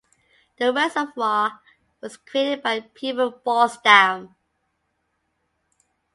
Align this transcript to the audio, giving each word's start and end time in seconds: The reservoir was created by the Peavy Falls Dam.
The 0.57 0.73
reservoir 0.73 1.61
was 2.01 2.17
created 2.17 2.63
by 2.63 2.79
the 2.79 2.89
Peavy 2.89 3.29
Falls 3.43 3.77
Dam. 3.77 4.33